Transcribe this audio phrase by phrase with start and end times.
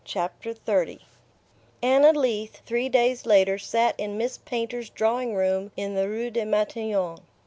[0.15, 1.01] BOOK V XXX
[1.83, 6.43] Anna Leath, three days later, sat in Miss Painter's drawing room in the rue de
[6.43, 7.19] Matignon.